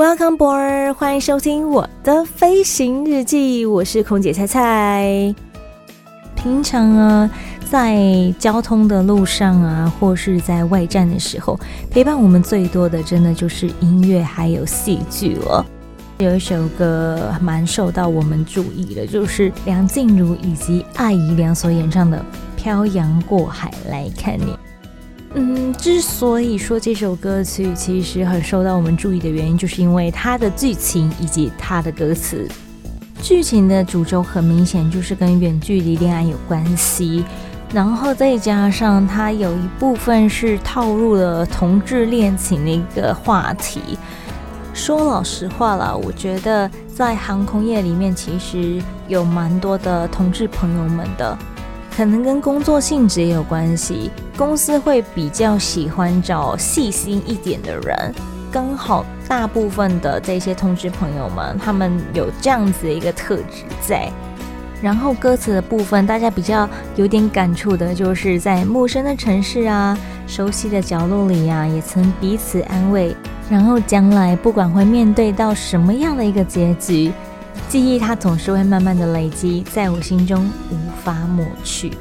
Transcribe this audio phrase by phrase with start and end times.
[0.00, 5.34] Welcome board，欢迎收听我的飞行日记，我是空姐菜菜。
[6.34, 7.30] 平常啊，
[7.70, 11.60] 在交通的路上啊，或是在外站的时候，
[11.90, 15.62] 陪伴我们最多的，真的就是音乐还有戏剧了。
[16.16, 22.16] 有一首歌蛮受到我们注意的，就是梁静茹以及艾怡良所演唱的
[22.56, 24.44] 《漂洋过海来看你》。
[25.34, 32.48] 嗯，之所以说这首歌曲其实很受到我们注意的原因，就是因为它的剧情以及它的歌词。
[33.22, 37.24] 剧情的主轴很明显就是跟远距离恋爱有关系，
[37.72, 43.80] 然后再加上它有一部分是套入了同志恋情的一个话题。
[44.74, 51.38] 说老实话啦，我觉得在航空业里面其实有蛮多的同志朋友们的。
[52.00, 58.14] 可能跟工作性质也有关系，公司会比较喜欢找细心一点的人。
[58.50, 64.10] 刚好大部分的这些同志朋友们，他们有这样子的一个特质在。
[64.80, 69.94] 然后歌词的部分，大家比较有点感触的，就是在陌生的城市啊，
[70.26, 73.14] 熟悉的角落里呀、啊，也曾彼此安慰。
[73.50, 77.12] 然后将来不管会面对到什么样的一个结局。
[77.70, 81.92] 记忆它总是会慢慢的累积，在我心中无法抹去。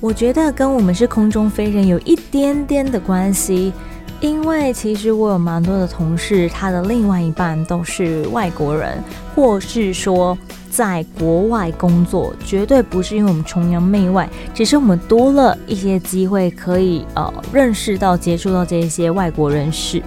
[0.00, 3.72] 我觉得跟我们是空中飞人有一点点的关系，
[4.20, 9.00] 因为其实我有蛮多的同事，他的另外一半都是外国人，
[9.36, 10.36] 或是说
[10.68, 20.02] 在国外工作，绝对不是因为我们崇洋媚外，只是我们多了一些机会可以呃认识到、接触到这些外国人士，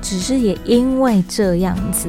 [0.00, 2.08] 只是也因为这样子。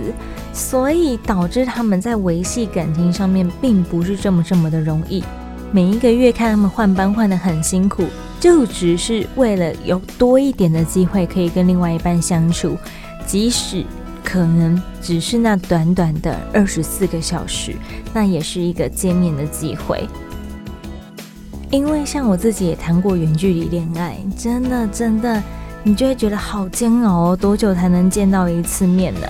[0.55, 5.21] 所以导致他们在维系感情上面并不是这么这么的容易。
[5.69, 8.05] 每一个月看他们换班换得很辛苦，
[8.39, 12.77] 就只是为了有多一点的机会可以跟另外一半相处，
[13.27, 13.83] 即使
[14.23, 17.75] 可能只是那短短的二十四个小时，
[18.13, 20.07] 那也是一个见面的机会。
[21.69, 25.43] 因为像我自己也谈过远距离恋爱，真的真的，
[25.83, 29.27] 你就会觉得好煎熬哦，多久才能见到一次面呢？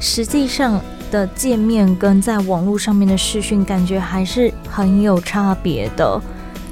[0.00, 0.80] 实际上
[1.10, 6.20] 的见面跟在网络上面的视讯感觉还是很有差别的，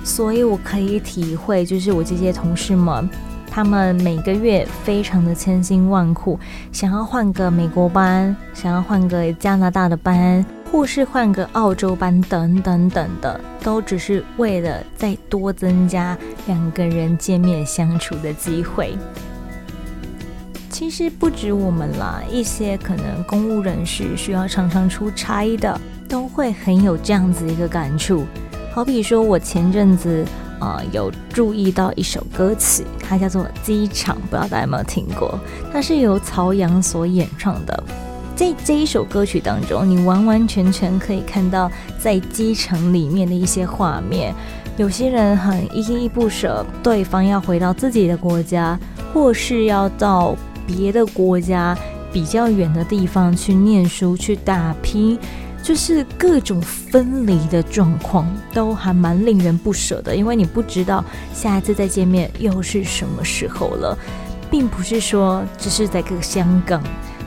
[0.04, 3.08] 所以我可以体会，就是我这些同事们，
[3.50, 6.38] 他们每个月非常的千辛万苦，
[6.72, 18.96] 想要换个美国班，想要换个加拿大的班，或是换个澳洲班等等等的，都只是为了再多增加两个人见面相处的机会。
[20.74, 28.24] 其实不止我们啦，一些可能公务人士需要常常出差的，都会很有这样子一个感触。
[28.72, 30.26] 好比说，我前阵子
[30.58, 35.38] 啊、有注意到一首歌曲，它叫做《机场》，不知道大家有没有听过？
[35.72, 37.84] 它是由曹阳所演唱的。
[38.34, 41.70] 在这一首歌曲当中，你完完全全可以看到
[42.00, 44.34] 在机场里面的一些画面。
[44.76, 48.76] 有些人很依依不舍，对方要回到自己的国家，
[49.12, 50.34] 或是要到。
[50.66, 51.76] 别的国家
[52.12, 55.18] 比较远的地方去念书去打拼，
[55.62, 60.14] 就是各种分离的状况，都还蛮令人不舍的。
[60.14, 63.98] 因为你不知道下一次再见面又是什么时候了，
[64.50, 66.82] 并不是说只是在个香港，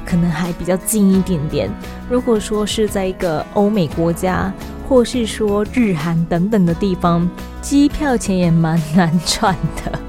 [0.05, 1.69] 可能还比较近一点点。
[2.09, 4.53] 如果说是在一个欧美国家，
[4.87, 7.29] 或是说日韩等等的地方，
[7.61, 9.99] 机票钱也蛮难赚的。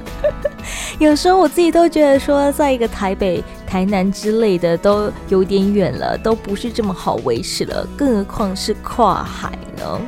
[0.99, 10.01] 有时候我自己都觉得说，在一个台北、台南之类的都有点远了，都不是这么好维持了，更何况是跨海呢？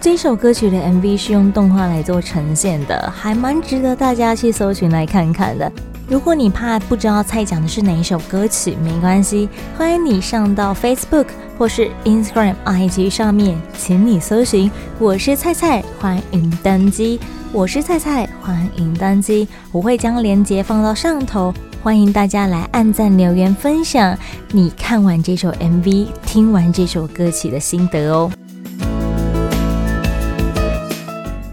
[0.00, 5.70] 这首歌曲的 MV 是用动画来做呈现的，还蛮值得大家去搜寻来看看的。
[6.06, 11.26] 如果你怕不知道蔡讲的是哪一首歌曲，没关系，欢迎你上到 Facebook
[11.58, 14.70] 或是 Instagram IG 上面，请你搜寻
[15.00, 17.18] “我是蔡蔡”，欢迎登机。
[17.50, 19.48] 我是菜菜，欢迎登机。
[19.72, 21.52] 我会将链接放到上头，
[21.82, 24.16] 欢迎大家来按赞、留言、分享
[24.52, 28.30] 你看完这首 MV、听完这首歌曲的心得哦。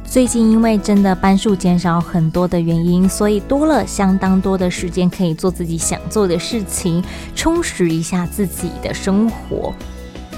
[0.03, 7.01] 最近因为真的班数减少很多的原因，所以多了相当多的时间可以做自己想做的事情，
[7.35, 9.73] 充实一下自己的生活。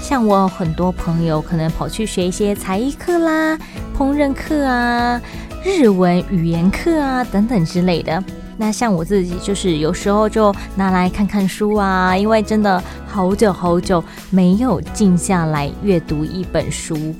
[0.00, 3.58] 像我很多朋友可能跑去学一些才艺课啦、
[3.96, 5.20] 烹饪课啊、
[5.64, 8.22] 日文语言课啊等等之类的。
[8.56, 17.14] 那像我自己就是有时候就拿来看看书啊，因为真的好久好久没有静下来阅读一本书。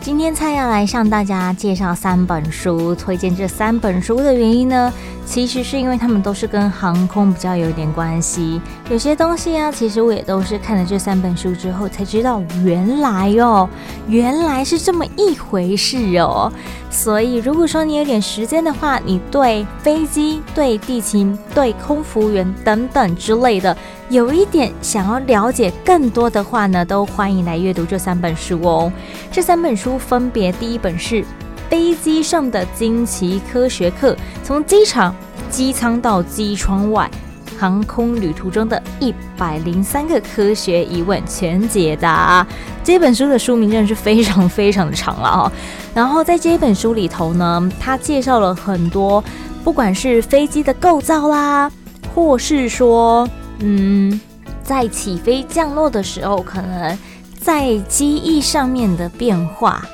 [0.00, 4.92] 今天菜要来向大家介绍三本书，推荐这三本书的原因呢，
[5.26, 8.60] 其实是因为他们都是跟航空比较有点关系。
[8.88, 13.68] 有些东西啊，其实我也都是看了这三本书之后才知道，原来哦，
[14.06, 16.50] 原来是这么一回事哦。
[16.88, 23.76] 所以如果说你有点时间的话，你对飞机、对地勤、对空服务员等等之类的，
[24.08, 28.90] 有一点想要了解更多的话呢，都欢迎来阅读这三本书哦。
[29.32, 31.16] 这三本书分别，第一本是
[31.68, 34.14] 《飞机上的惊奇科学课》，
[34.46, 35.12] 从机场、
[35.50, 37.10] 机舱到机窗外，
[37.58, 42.46] 航空旅途中的一百零三个科学疑问全解答。
[42.84, 45.52] 这本书的书名真的是非常非常的长了哦。
[45.92, 49.22] 然后在这本书里头呢，它介绍了很多，
[49.64, 51.68] 不管是飞机的构造啦，
[52.14, 53.28] 或是说，
[53.58, 54.20] 嗯，
[54.62, 56.96] 在起飞降落的时候，可能
[57.40, 59.84] 在机翼上面的变化，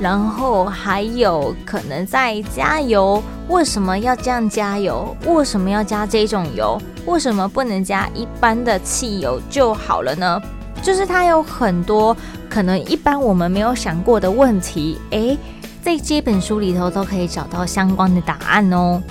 [0.00, 5.16] 然后还有可能在加油，为什么要这样加油？
[5.26, 6.80] 为什么要加这种油？
[7.06, 10.40] 为什么不能加一般的汽油就好了呢？
[10.80, 12.16] 就是它有很多
[12.48, 15.36] 可能一般我们没有想过的问题，诶，
[15.82, 19.02] 在这本书里头都可以找到相关的答案哦。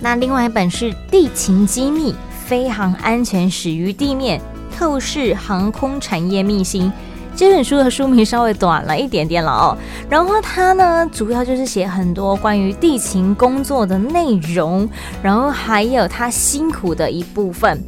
[0.00, 2.14] 那另外一本是《地勤机密：
[2.46, 4.40] 飞航安全始于地面，
[4.78, 6.90] 透视航空产业秘辛》。
[7.36, 9.76] 这本书的书名稍微短了一点点了哦。
[10.08, 14.88] 然后它呢，主要就是写很多关于地勤工作的内容，
[15.22, 17.78] 然后还有它辛苦的一部分，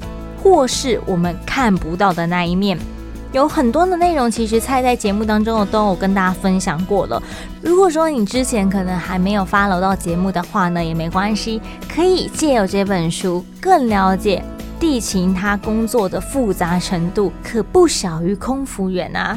[0.43, 2.79] 或是我们看不到的那一面。
[3.33, 7.23] 有很多的内容，其实菜在节目当中都有跟大家分享过了。
[7.61, 11.61] 如果说你之前可能还没有 follow 到节目的话呢，也没关系，
[11.95, 14.43] 可以借由这本书更了解
[14.79, 19.37] 地勤他工作的复杂程度，可不小于空服员啊。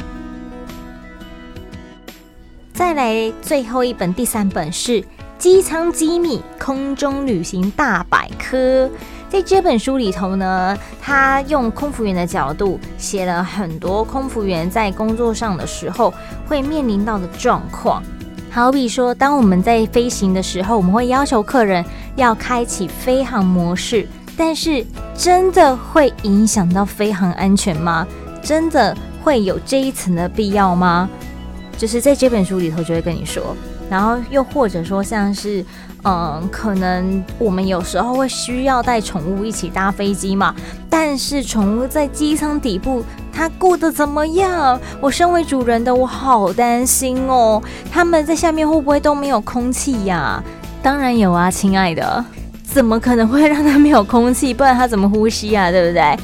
[2.72, 5.00] 再来最后一本，第三本是
[5.38, 8.86] 《机舱机密：空中旅行大百科》。
[9.28, 16.12] 在这本书里头呢，他用空服员的角度写了很多空服员在工作上的时候
[16.46, 18.02] 会面临到的状况。
[18.50, 21.82] 好比说，当我们在飞行的时候，我们会要求客人
[22.16, 24.06] 要开启飞航模式，
[24.36, 24.84] 但是
[25.16, 28.06] 真的会影响到飞行安全吗？
[28.42, 31.08] 真的会有这一层的必要吗？
[31.76, 33.56] 就是在这本书里头就会跟你说。
[33.90, 35.64] 然后又或者说，像是。
[36.04, 40.52] 嗯，可能我们有时候会需要带宠物一起搭飞机嘛，
[40.90, 44.80] 但是宠物在机舱底部，它过得怎么样？
[45.00, 47.62] 我身为主人的，我好担心哦。
[47.88, 50.42] 他们在下面会不会都没有空气呀？
[50.82, 52.24] 当然有啊，亲爱的，
[52.72, 54.54] 怎么可能会让它没有空气？
[54.54, 55.70] 不然它怎么呼吸啊？
[55.70, 56.16] 对不对？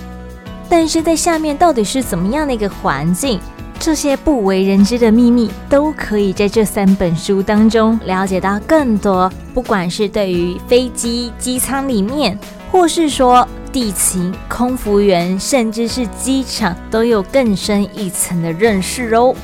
[0.67, 3.39] 但是在下面到底是怎么样的一个环境？
[3.79, 9.31] 这些不为人知的秘密都可以在这三本书当中了解到更多。
[9.55, 12.37] 不管是对于飞机机舱里面，
[12.73, 19.35] 或是说地勤、空服员，甚至是机场，都有更深一层的认识哦。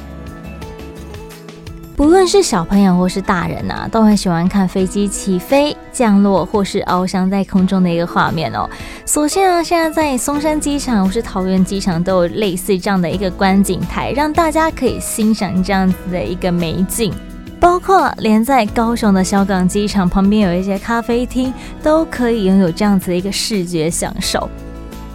[1.96, 8.68] 不论是小朋友或是大人啊，都很喜欢看飞机起飞、降落或是翱翔在空中的一个画面哦。
[9.06, 17.14] 所幸啊，现在在松山机场或是桃园机场都有类似这样的一个观景台，让大家可以欣赏这样子的一个美景。
[17.60, 24.50] 包括连在高雄的小港机场旁边有一些咖啡厅，都可以拥有这样子的一个视觉享受。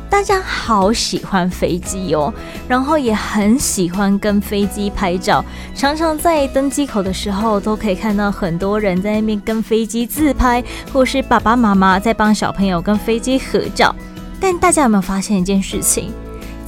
[0.10, 2.34] 大家好喜欢飞机哦，
[2.68, 13.96] 然后也很喜欢跟飞机拍照，常常在登机口的时候都可以看到很多人在那边跟飞机自拍，或是爸爸妈妈在帮小朋友跟飞机合照。
[14.40, 16.12] 但大家有没有发现一件事情？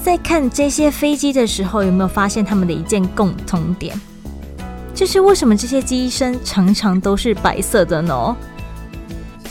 [0.04, 4.00] 在看这些飞机的时候，有没有发现他们的一件共同点？
[4.94, 8.36] 就是为什么这些机身常常都是白色的呢？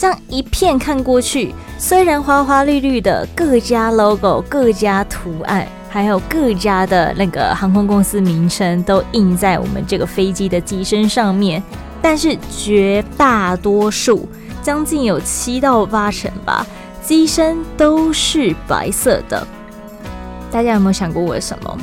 [0.00, 11.62] 这样一片看过去，虽然花花绿绿的各家 logo、各家图案，还有各家的那个航空公司名称都印在我们这个飞机的机身上面，
[12.00, 14.26] 但是绝大多数，
[14.62, 16.66] 将近有七到八成吧，
[17.02, 19.46] 机身都是白色的。
[20.50, 21.78] 大家有没有想过为什么？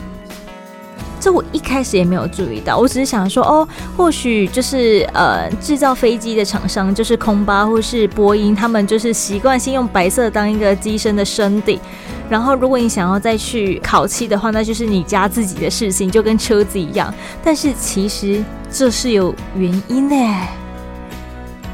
[1.28, 3.68] 这我一开始也没有注意到，我只是想说，哦，
[3.98, 11.82] 或许就是呃，制造飞机的厂商就是空巴或是波音，他们就是习惯性用白色当一个机身的身底。
[12.30, 17.14] 然后，如果你想要再去烤漆的话，那就是你家自己的事情，就跟车子一样。
[17.44, 18.42] 但是其实
[18.72, 20.16] 这是有原因的，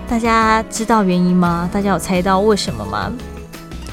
[0.09, 1.69] 大家知道原因吗？
[1.71, 3.13] 大家有猜到为什么吗？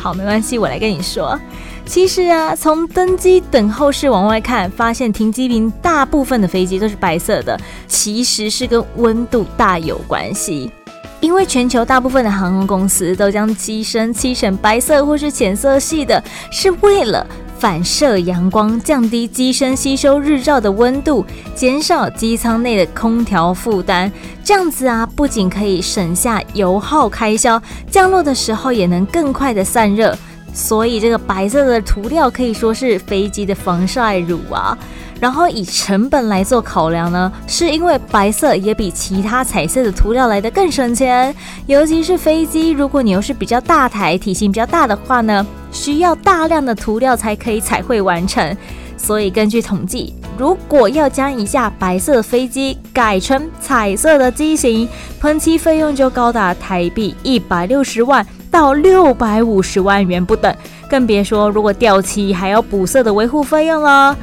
[0.00, 1.38] 好，没关系，我来跟你说。
[1.84, 10.72] 其实啊，从登机等候室往外看，发现停机坪大部分的飞机都是白色的，其实是跟温度大有关系。
[11.20, 17.26] 因为全球大部分的航空公司都将机身漆成白色或是浅色系的，是为了
[17.60, 21.22] 反射阳光，降低机身吸收日照的温度，
[21.54, 24.10] 减少机舱内的空调负担。
[24.42, 30.16] 这样子啊，不仅可以省下油耗开销，降落的时候也能更快的散热。
[30.52, 34.76] 所以这个白色的涂料可以说是飞机的防晒乳啊。
[35.20, 41.34] 然后以成本来做考量呢，是因为白色也比其他彩色的涂料来的更省钱，
[41.66, 48.56] 尤其是飞机，如果你又是比较大台、体型比较大的话呢，需要大量的涂料才可以彩绘完成。
[48.96, 54.88] 所以根据统计，如果要将一架白色的飞机改成彩色的机型，
[55.20, 60.54] 喷漆费用就高达台币一百六十万到六百五十万元不等，
[60.88, 64.16] 更别说如果掉漆还要补色的维护费用了。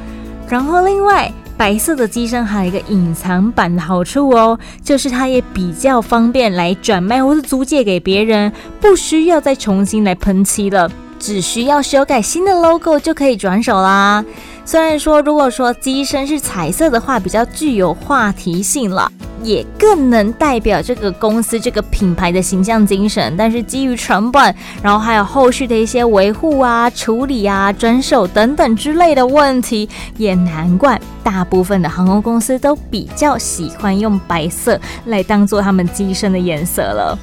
[0.48, 14.24] 然后，另外，白色的机身还有一个隐藏版的好处哦，就是它也比较方便来转卖或是租借给别人，不需要再重新来喷漆了，只需要修改新的 logo 就可以转手啦。
[14.64, 19.10] 虽然说，如果说机身是彩色的话，比较具有话题性了。
[19.40, 37.16] 也更能代表这个公司这个品牌的形象精神，但是基于成本，然后还有后续的一些维护啊、处理啊、转手等等之类的问题，也难怪大部分的航空公司都比较喜欢用白色来当做他们机身的颜色了。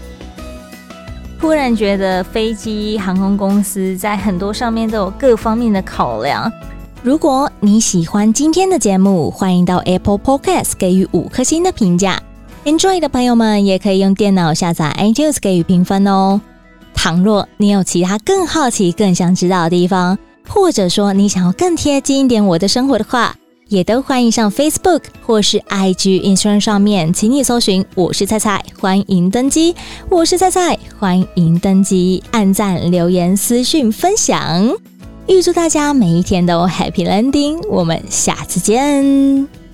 [1.45, 6.51] 突然觉得飞机航空公司在很多上面都有各方面的考量。
[7.03, 12.19] 如果你喜欢今天的节目，欢迎到 Apple Podcast 给予五颗星的评价。
[12.65, 16.41] Enjoy 的朋友们也可以用电脑下载 iTunes 给予评分哦。
[16.95, 20.17] 倘若你有其他更好奇、更想知道的地方，
[20.49, 23.35] 或者说你想要更贴近一点我的生活的话，
[23.67, 29.75] 也都欢迎上 Facebook 或是 IG Instagram 上面，请你搜寻“我是菜菜”，欢迎登机。
[30.09, 34.71] 我是菜菜，欢迎登机，按赞、留言、私讯、分享。
[35.27, 39.64] 预祝大家每一天都 Happy Landing，我们下次见。